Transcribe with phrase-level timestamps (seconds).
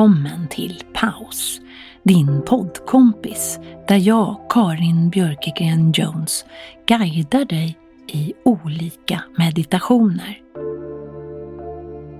[0.00, 1.60] Välkommen till Paus,
[2.02, 6.44] din poddkompis där jag, Karin Björkegren Jones,
[6.86, 10.38] guidar dig i olika meditationer.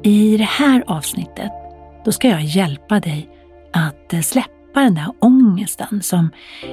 [0.02, 1.52] I det här avsnittet
[2.04, 3.28] då ska jag hjälpa dig
[3.72, 6.30] att eh, släppa den där ångesten som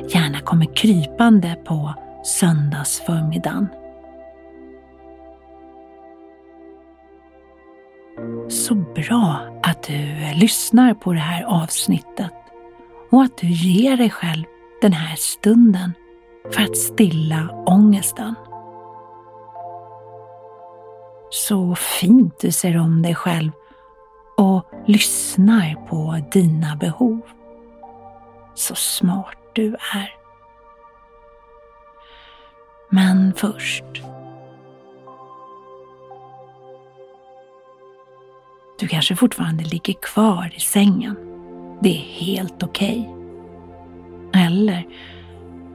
[0.10, 3.68] gärna kommer krypande på söndagsförmiddagen.
[8.50, 9.40] Så bra
[9.88, 12.34] du eh, lyssnar på det här avsnittet
[13.12, 14.44] och att du ger dig själv
[14.82, 15.94] den här stunden
[16.54, 18.36] för att stilla ångesten.
[21.30, 23.52] Så fint du ser om dig själv
[24.38, 27.22] och lyssnar på dina behov.
[28.56, 30.14] Så smart du är.
[32.90, 33.84] Men först
[38.80, 41.16] Du kanske fortfarande ligger kvar i sängen.
[41.82, 43.10] Det är helt okej.
[44.30, 44.44] Okay.
[44.44, 44.88] Eller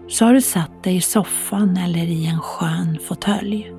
[0.09, 3.73] så har du satt dig i soffan eller i en skön fåtölj.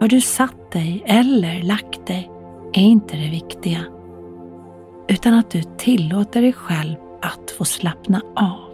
[0.00, 2.30] Var du satt dig eller lagt dig
[2.72, 3.80] är inte det viktiga.
[5.08, 8.70] Utan att du tillåter dig själv att få slappna av.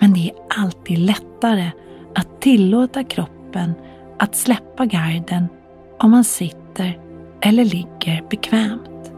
[0.00, 1.70] Men det är alltid lättare
[2.14, 3.74] att tillåta kroppen
[4.18, 5.48] att släppa garden
[5.98, 7.00] om man sitter
[7.40, 9.12] eller ligger bekvämt.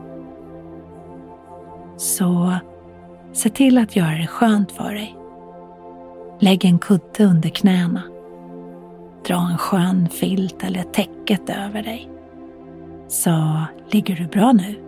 [1.96, 2.54] Så
[3.32, 5.16] se till att göra det skönt för dig.
[6.41, 8.02] Lägg en kudde under knäna.
[9.26, 12.10] Dra en skön filt eller täcket över dig.
[13.08, 14.86] Så ligger du bra nu.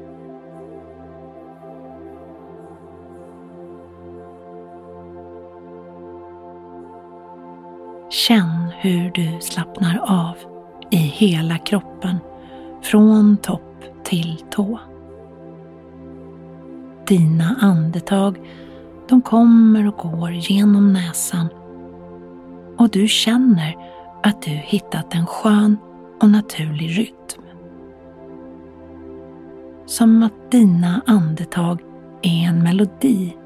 [8.10, 10.51] Känn hur du slappnar av
[10.92, 12.16] i hela kroppen,
[12.82, 14.78] från topp till tå.
[17.06, 18.38] Dina andetag,
[19.08, 21.48] de kommer och går genom näsan
[22.76, 23.76] och du känner
[24.22, 25.76] att du hittat en skön
[26.20, 27.42] och naturlig rytm.
[29.86, 31.80] Som att dina andetag
[32.22, 33.36] är en melodi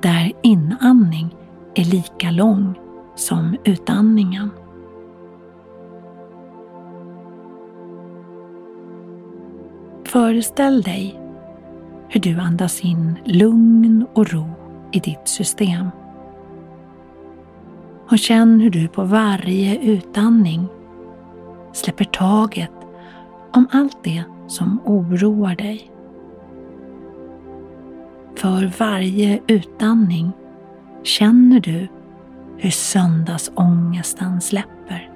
[0.00, 1.34] där inandning
[1.74, 2.74] är lika lång
[3.14, 4.50] som utandningen.
[10.16, 11.20] Föreställ dig
[12.08, 14.46] hur du andas in lugn och ro
[14.92, 15.88] i ditt system.
[18.10, 20.66] Och känn hur du på varje utandning
[21.72, 22.72] släpper taget
[23.52, 25.90] om allt det som oroar dig.
[28.36, 30.32] För varje utandning
[31.02, 31.88] känner du
[32.56, 35.10] hur söndagsångesten släpper.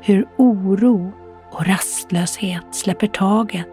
[0.00, 1.12] Hur oro
[1.54, 3.66] och rastlöshet släpper taget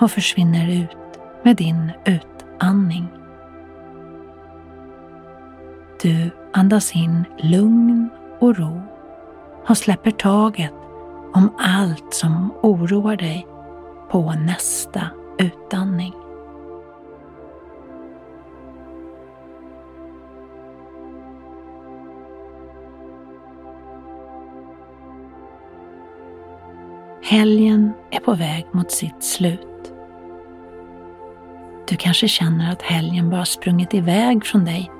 [0.00, 3.06] och försvinner ut med din utandning.
[6.02, 8.82] Du andas in lugn och ro
[9.68, 10.72] och släpper taget
[11.34, 13.46] om allt som oroar dig
[14.10, 15.00] på nästa
[15.38, 16.14] utandning.
[27.30, 29.92] Helgen är på väg mot sitt slut.
[31.88, 34.90] Du kanske känner att helgen bara sprungit iväg från dig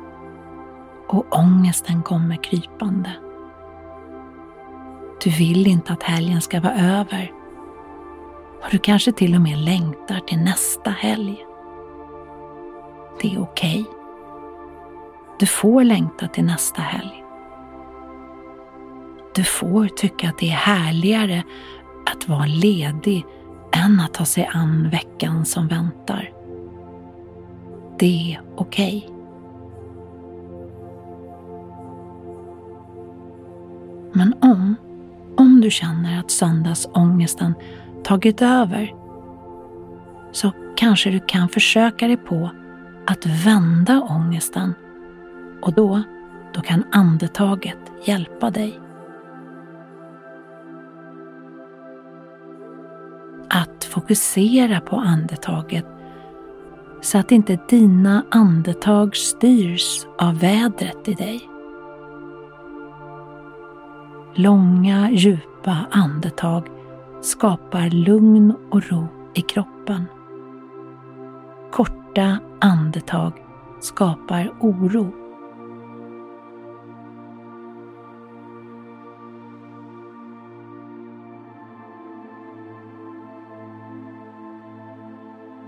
[1.08, 3.10] och ångesten kommer krypande.
[5.24, 7.32] Du vill inte att helgen ska vara över
[8.62, 11.44] och du kanske till och med längtar till nästa helg.
[13.22, 13.80] Det är okej.
[13.80, 13.84] Okay.
[15.38, 17.24] Du får längta till nästa helg.
[19.34, 21.42] Du får tycka att det är härligare
[22.12, 23.24] att vara ledig
[23.72, 26.30] än att ta sig an veckan som väntar.
[27.98, 29.04] Det är okej.
[29.06, 29.16] Okay.
[34.12, 34.76] Men om,
[35.36, 37.54] om du känner att söndagsångesten
[38.04, 38.94] tagit över
[40.32, 42.50] så kanske du kan försöka dig på
[43.06, 44.74] att vända ångesten
[45.62, 46.02] och då,
[46.54, 48.89] då kan andetaget hjälpa dig.
[53.90, 55.86] Fokusera på andetaget
[57.00, 61.48] så att inte dina andetag styrs av vädret i dig.
[64.34, 66.68] Långa, djupa andetag
[67.20, 70.04] skapar lugn och ro i kroppen.
[71.72, 73.32] Korta andetag
[73.80, 75.19] skapar oro.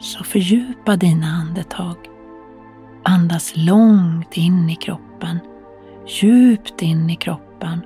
[0.03, 1.97] Så fördjupa dina andetag.
[3.05, 5.39] Andas långt in i kroppen,
[6.07, 7.81] djupt in i kroppen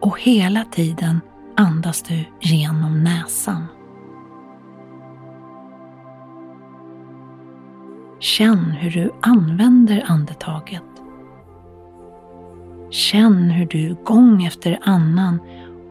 [0.00, 1.20] och hela tiden
[1.56, 3.66] andas du genom näsan.
[8.18, 10.82] Känn hur du använder andetaget.
[12.90, 15.40] Känn hur du gång efter annan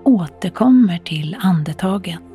[0.03, 2.28] återkommer till andetaget.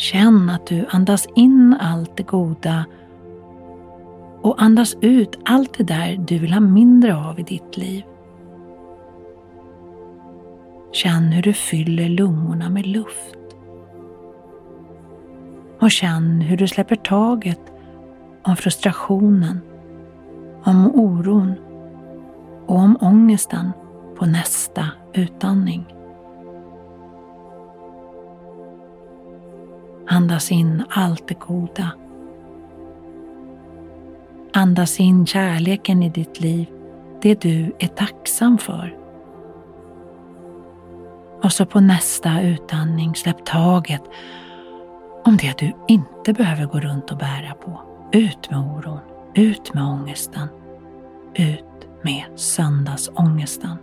[0.00, 2.84] Känn att du andas in allt det goda
[4.42, 8.04] och andas ut allt det där du vill ha mindre av i ditt liv.
[10.92, 13.38] Känn hur du fyller lungorna med luft.
[15.80, 17.72] Och känn hur du släpper taget
[18.42, 19.60] om frustrationen,
[20.64, 21.54] om oron
[22.66, 23.70] och om ångesten
[24.18, 25.99] på nästa utandning.
[30.12, 31.90] Andas in allt det goda.
[34.52, 36.66] Andas in kärleken i ditt liv,
[37.22, 38.96] det du är tacksam för.
[41.42, 44.02] Och så på nästa utandning släpp taget
[45.24, 47.80] om det du inte behöver gå runt och bära på.
[48.12, 49.00] Ut med oron,
[49.34, 50.48] ut med ångesten,
[51.34, 51.64] ut
[52.02, 53.76] med söndagsångesten.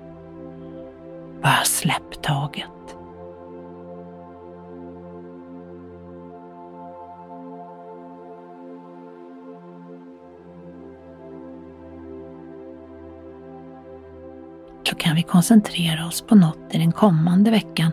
[1.41, 2.76] Bara släpp taget.
[14.89, 17.91] Så kan vi koncentrera oss på något i den kommande veckan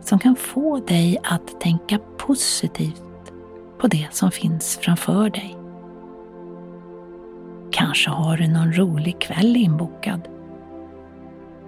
[0.00, 3.32] som kan få dig att tänka positivt
[3.78, 5.56] på det som finns framför dig.
[7.72, 10.28] Kanske har du någon rolig kväll inbokad.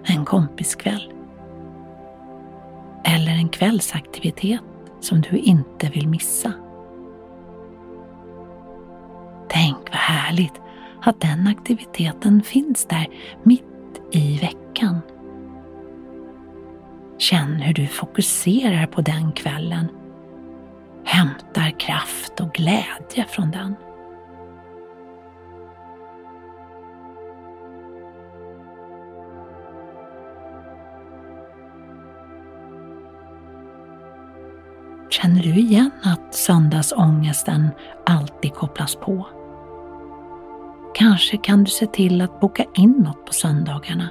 [0.03, 1.13] En kompiskväll.
[3.03, 4.61] Eller en kvällsaktivitet
[4.99, 6.53] som du inte vill missa.
[9.49, 10.61] Tänk vad härligt
[11.01, 13.07] att den aktiviteten finns där
[13.43, 13.68] mitt
[14.11, 15.01] i veckan.
[17.17, 19.87] Känn hur du fokuserar på den kvällen.
[21.05, 23.75] Hämtar kraft och glädje från den.
[35.09, 37.69] Känner du igen att söndagsångesten
[38.05, 39.27] alltid kopplas på?
[40.99, 44.09] Kanske kan du se till att boka in något på söndagarna.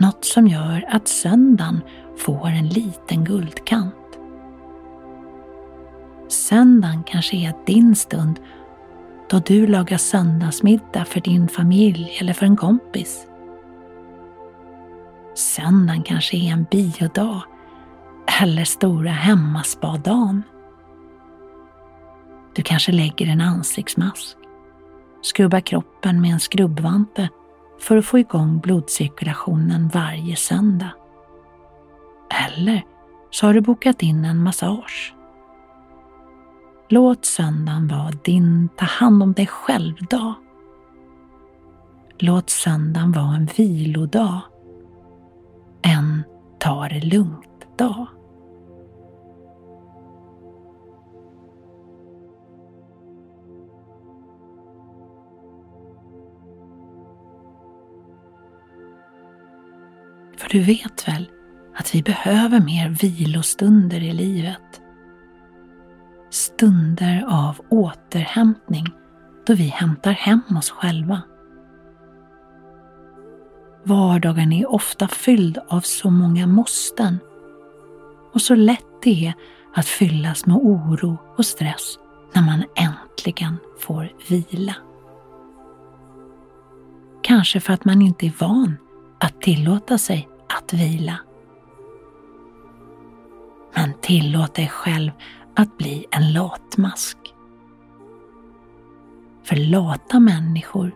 [0.00, 1.80] Något som gör att söndagen
[2.16, 3.94] får en liten guldkant.
[6.28, 8.40] Söndagen kanske är din stund
[9.30, 13.26] då du lagar söndagsmiddag för din familj eller för en kompis.
[15.34, 17.42] Söndagen kanske är en biodag
[18.42, 20.42] eller stora hemmaspadagen.
[22.54, 24.39] Du kanske lägger en ansiktsmask
[25.22, 27.28] skrubba kroppen med en skrubbvante
[27.80, 30.92] för att få igång blodcirkulationen varje söndag.
[32.48, 32.82] Eller
[33.30, 35.14] så har du bokat in en massage.
[36.88, 40.34] Låt söndagen vara din ta hand om dig själv-dag.
[42.18, 44.40] Låt söndagen vara en vilodag.
[45.82, 46.22] En
[46.58, 48.06] ta det lugnt-dag.
[60.50, 61.30] För du vet väl
[61.76, 64.80] att vi behöver mer vilostunder i livet?
[66.30, 68.86] Stunder av återhämtning
[69.46, 71.22] då vi hämtar hem oss själva.
[73.84, 77.18] Vardagen är ofta fylld av så många måsten
[78.32, 79.34] och så lätt det är
[79.74, 81.98] att fyllas med oro och stress
[82.34, 84.74] när man äntligen får vila.
[87.22, 88.76] Kanske för att man inte är van
[89.20, 91.18] att tillåta sig att vila.
[93.74, 95.12] Men tillåt dig själv
[95.56, 97.18] att bli en latmask.
[99.44, 100.92] För lata människor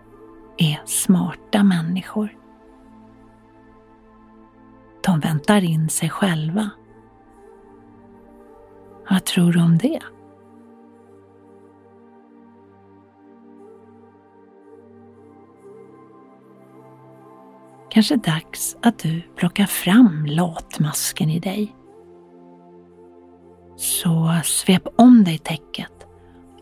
[0.57, 2.39] är smarta människor.
[5.05, 6.71] De väntar in sig själva.
[9.11, 10.01] Vad tror du om det?
[17.95, 21.75] Kanske dags att du plockar fram latmasken i dig.
[23.77, 25.93] Så svep om dig täcket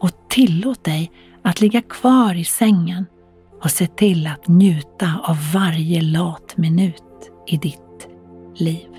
[0.01, 1.11] och tillåt dig
[1.43, 3.07] att ligga kvar i sängen
[3.63, 8.09] och se till att njuta av varje lat minut i ditt
[8.55, 8.92] liv.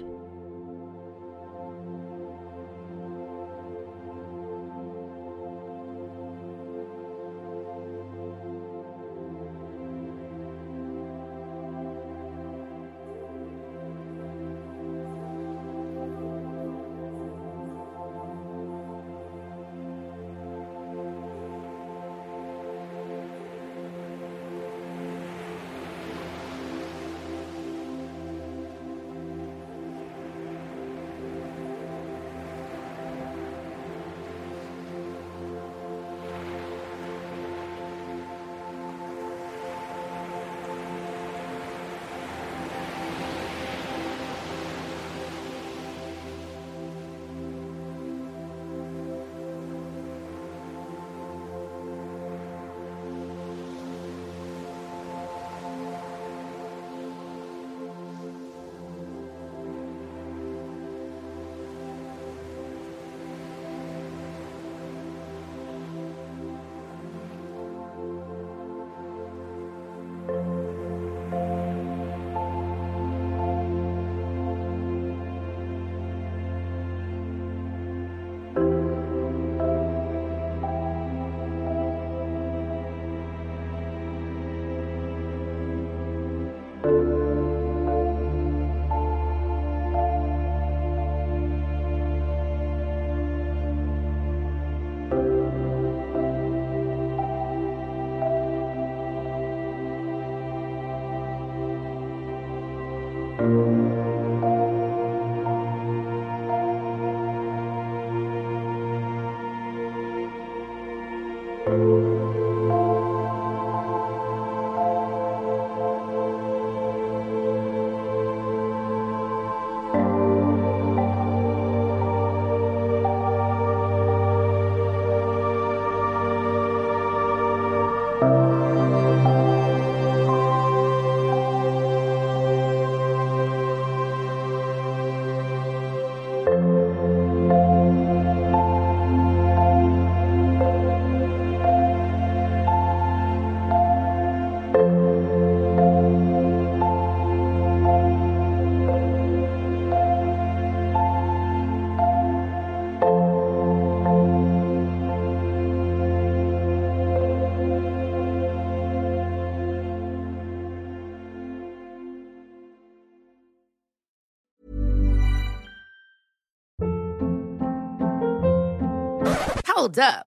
[169.84, 170.33] Hold up.